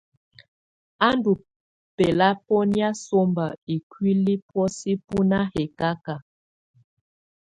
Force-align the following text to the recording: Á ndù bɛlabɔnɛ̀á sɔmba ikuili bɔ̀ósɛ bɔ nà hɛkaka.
Á 1.07 1.09
ndù 1.17 1.31
bɛlabɔnɛ̀á 1.95 2.89
sɔmba 3.03 3.45
ikuili 3.75 4.33
bɔ̀ósɛ 4.47 4.91
bɔ 5.05 5.17
nà 5.31 5.39
hɛkaka. 5.53 6.15